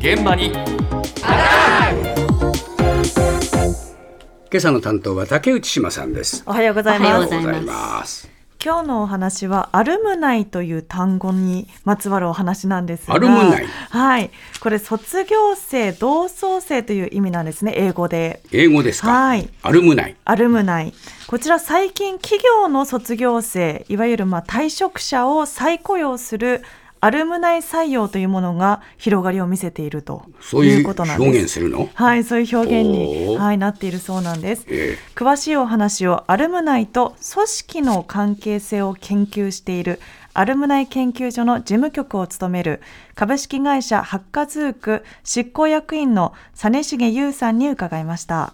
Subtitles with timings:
[0.00, 0.62] 現場に今
[4.58, 6.42] 朝の担当は竹内島さんです。
[6.46, 7.34] おはようございおはよます。
[7.34, 8.28] うございますます。
[8.62, 13.66] 今日のお話はアルムナイという単語にまつわるお話なんですが、アルムナイ？
[13.66, 18.42] はい、これ卒業生、同窓生という意味なんですね、英語で。
[18.52, 19.10] 英語ですか？
[19.10, 20.16] はいアルムナイ。
[20.24, 20.92] アルムナイ。
[21.26, 26.62] こちら最近企業の卒業生、いわゆるまあ退職者を再雇用する
[27.00, 31.28] アルムナイ採用というものが広がりを見せているといそういううことなんです。
[31.28, 31.88] 表現するの？
[31.94, 34.66] はい、そういう表現ほに、うはい、なっているそうなんです。
[34.68, 40.00] え詳しいお話をアルムナイと組織の関係性を研究している
[40.34, 42.82] アルムナイ研究所の事務局を務める
[43.14, 48.52] 株式会社ハッカズーク執行役員の実重優さんに伺いました。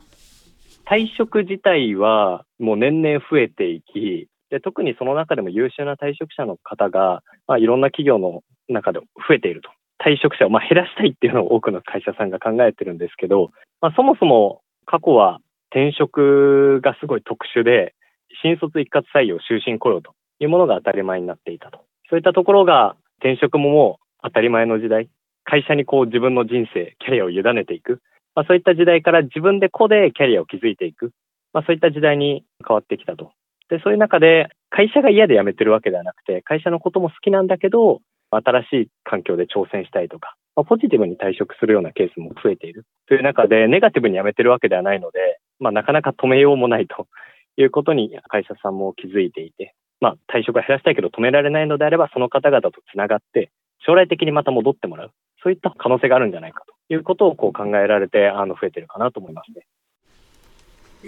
[0.85, 9.71] 退職自体はもう年々増えていき、で特にその中でも優秀な退職者の方が、まあ、いろんな企業の中で増えていると。
[9.99, 15.39] 退職者をまあ減らしたいっていうのを多くの会社さんが考えてるんですけど、まあ、そもそも過去は
[15.71, 17.95] 転職がすごい特殊で、
[18.43, 21.79] 新卒一括採用終身雇用というものが当たり前になっていたと。
[22.11, 25.09] そういったところが転職ももう当たり前の時代、
[25.45, 28.03] 会社にこう自分の人生、キャリアを委ねていく。
[28.35, 31.13] まあ、そういった時代から自分で個でキャリアを築いていく。
[31.55, 33.33] まあ、そういった時代に変わってきたと。
[33.73, 42.85] で、そういう中で会社が嫌で辞めてるわけではなくて、会社のことも好きなんだけど、新しい環境で挑戦したいとか、まあ、ポジティブに退職するようなケースも増えている。
[43.09, 47.07] という中で、ネガティブに辞めてるわけではないので、まあ、なかなか止めようもないと
[47.57, 53.51] いうことに会社さんも気づいていて、まあ、退職は減らしたいけど止められないのであれば、その方々とつながって、
[53.87, 55.11] 将来的にまた戻ってもらう。
[55.43, 59.65] そういった可能性があるんじゃないかということをこう考えられて、あの、増えてるかなと思いますね。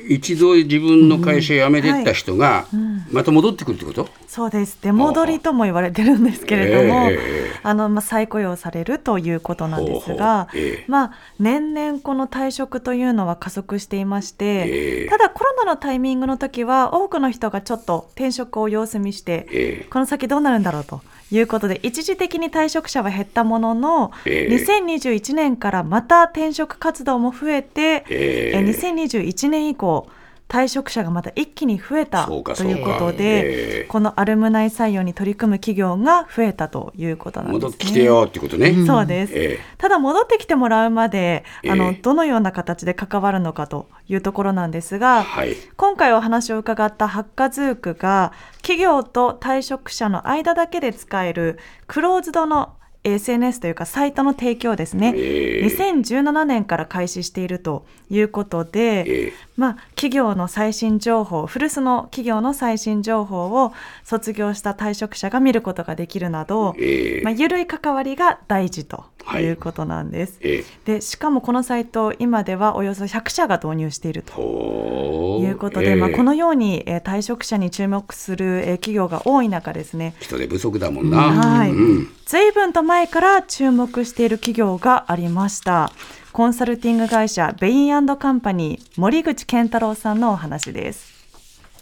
[0.09, 4.09] 一度自分の会社辞めてった人がうんまた戻ってくるってこと？
[4.27, 4.79] そうです。
[4.81, 10.85] 出戻りとも言われてるんですけれども、ええあの、まあ、再雇用されるということなんですが、ええ。
[10.89, 15.09] まあ、年々この退職というのは加速していまして、ええ。
[15.09, 19.87] ただコロナのタイミングの時は多くの人がちょっと転職を様子見して、ええ。
[19.91, 24.55] この先どうなるんだろうということで一時的に退職者は減ったものの、ええ。
[24.55, 28.59] 2021年からまた転職活動も増えて、ええ。
[28.59, 30.09] え2021年以降
[30.55, 32.33] 退職者がまた一気に増えたと
[32.63, 37.65] いうことで、ええこのアルムナイ採用に取り組む企業が増えたということなんです、ね。
[37.65, 38.71] 戻ってきてよってことね。
[38.71, 39.33] うんそうです。
[39.35, 45.57] えただ戻ってきてもらうまであの、ええどのような形で関わるのかというところなんですが、はい。
[45.77, 55.67] 今回お話を伺ったハッカズークが企業と退職者の間だけで使えるクローズドの SNS というかサイトの提供ですね、ええ。
[55.67, 59.33] 2017年から開始しているということで、ええ。
[59.57, 63.73] まあ、企業の最新情報古巣の企業の最新情報を
[64.05, 67.23] 卒業した退職者が見ることができるなど、ええ。
[67.23, 69.45] まあ、緩い関わりが大事とはい。
[69.45, 70.39] いうことなんです。
[70.41, 70.65] ええ。
[70.85, 75.97] でしかもこのサイト今ではおよそ100社が導入しているとほいうことで、ええ。
[75.97, 80.15] まあ、このように、えー退職者に注目する、えー企業が多い中ですね。
[80.21, 81.19] 人手不足だもんな。
[81.19, 81.71] はい。
[81.71, 82.09] うん。
[82.27, 85.91] 随分と前から注目している企業がありました。
[86.33, 91.15] コンサルティング会社ベインカンパニー森口健太郎さんのお話です。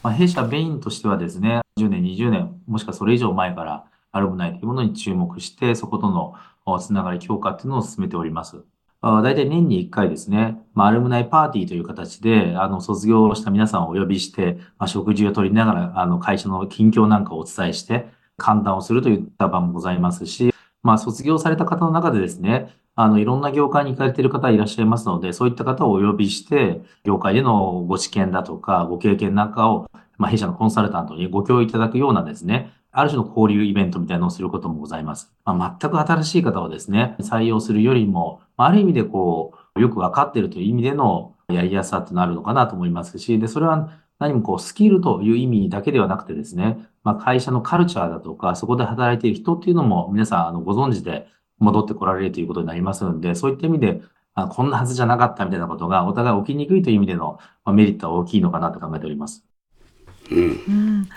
[0.02, 6.34] まあ、弊社ベインとしてはですね、10年、20年、もしくはそれ以上前からアルムナイというものに注目して、そことの
[6.78, 8.62] つながり強化っていうのを進めております。
[9.02, 18.06] 大体年に1回ですね、アルムナイパーティーという形で、あの、卒業した皆さんをお呼びして、まあ、食事を取りながら、あの、会社の近況なんかをお伝えして、
[18.36, 35.32] 歓談をするといった場もございますし、まあ、卒業された方の中でですね、あの、いろんな業界に行かれている方いらっしゃいますので、そういった方をお呼びして、業界でのご知見だとか、ご経験なんかを、まあ、弊社のコンサルタントにご共有いただくようなですね、ある種の交流イベントみたいなのをすることもございます。
[35.44, 51.26] まあ、全く新しい方をですね、採用するよりも、まあある意味でこう、よくわかっているという意味でのやりやすさっていうのがあるのかなと思いますし、で、それは何もこう、スキルという意味だけではなくてですね、まあ、会社のカルチャーだとか、そこで働いている人っていうのも皆さんあのご存知で
[51.58, 54.02] 戻ってこられるということになりますので、そういった意味で、
[54.34, 59.44] あこんなはずじゃなかったみたいなことがお互い起きにくいという意味でのまあメリットは大きいのかなと考えております。
[60.30, 60.38] うん。
[60.38, 61.08] うん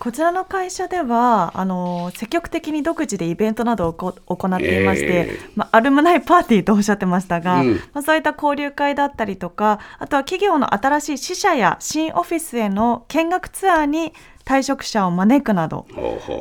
[0.00, 14.14] こちらの会社ではあの積極的に独自でイベントなどをこ行っていまして、えまあ、アルムナイパーティーとおっしゃってましたが、うんまあ、そういった交流会だったりとかあとは企業の新しい支社や新オフィスへの見学ツアーに
[14.46, 15.86] 退職者を招くなど。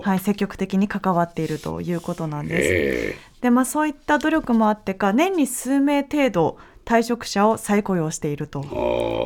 [0.03, 2.69] はい、積極的に関わっているということなんです。
[2.71, 6.57] えでまあ、そういった努力もあってか年に数名程度
[6.89, 8.65] 退職者を再雇用していると。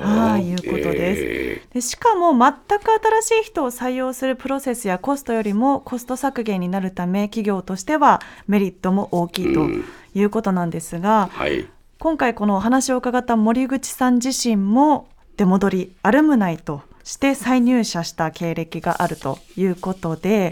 [0.04, 9.70] ああいうことですえでしかも全く新しい人を採用するプロセスやコストよりもコスト削減になるため企業としてはメリットも大きいと
[10.14, 11.66] いうことなんですが、ーはい。
[12.00, 15.08] 今回このお話を伺った森口さん自身も
[15.38, 20.50] 出戻りアルムナイとして再入社した経歴があるということで、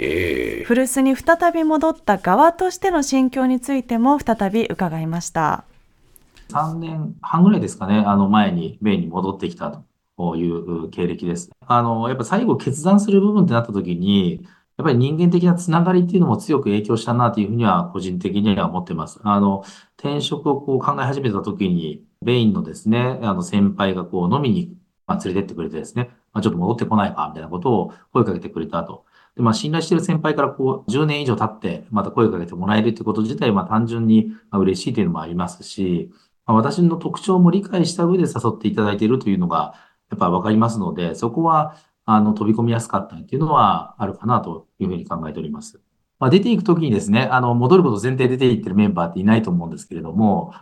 [0.61, 5.65] え古巣に再び戻った側としての心境についても再び伺いました。
[6.51, 9.83] 3年半ぐらいですかね、あの前にベインに戻ってきた
[10.17, 11.49] という経歴です。
[11.65, 14.41] あの、やっぱ最後決断する部分ってなった時に、
[14.77, 19.19] やっぱり人間的なつながりっていうのも強く影響したなというふうには個人的には思ってます。
[19.23, 19.63] あの、
[19.97, 24.75] 転職をこう考え始めた時に、ベインのですね、あの先輩がこう飲みに
[25.07, 29.05] ま連れてってくれてですね、まあ、ちょっと戻ってこないかみたいなことを声かけてくれたと。
[29.35, 36.11] で、まあ信頼してる先輩からこう10年以上経ってまた声かけてもらえるということ自体、まあ単純に嬉しいというのもありますし、
[36.51, 39.75] まあ私の特徴も理解した上で誘っていただいているというのが、
[40.09, 45.81] やっぱわかりますので、そこは、あの、飛び込みやすかったっていうのはあるかなというふうに考えております。
[46.19, 50.53] まあ、出ていくときにですね、あの、戻ること前提で出ていってるメンバーっていないと思うんですけれども、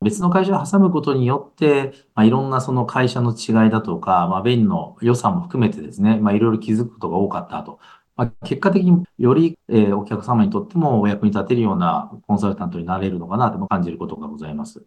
[0.00, 7.80] 別の会社を挟むことによって、まあ、いろんなその会社の違いだとか、まあ、ベンの良さも含めてですね、まあ、いろいろ気づくことが多かったと。
[8.16, 14.84] まあ、結果的により、えーお客様にとってもお役に立てるようなコンサルタントになれるのかなと感じることがございます。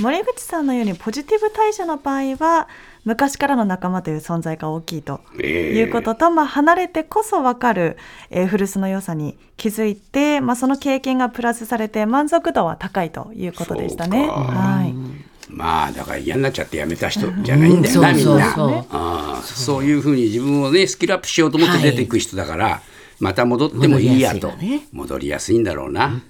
[0.00, 2.68] 森口さんのようにポジティブ退社の場合は
[3.04, 7.96] 昔からの仲間という存在が大きいとえいうことと、まあ、離れてこそ分かる、
[8.30, 14.26] えー古巣の良さに気づいて、まあ、その経験がプラスされて満足度は高いということでしたね。
[14.26, 14.94] はい。
[15.50, 18.16] まあだから嫌になっちゃって辞めた人じゃないんだよな、うん。
[18.16, 19.42] みんな。
[19.44, 22.80] そういうふうに自分をねスキルアップしようと思って出ていく人だから、
[23.20, 24.48] また戻ってもいいやと。
[24.52, 24.86] ね。
[24.92, 26.22] 戻りやすいんだろうな、